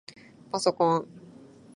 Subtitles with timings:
[0.51, 1.07] パソコン